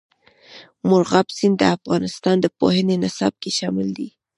[0.89, 4.09] مورغاب سیند د افغانستان د پوهنې نصاب کې شامل دی.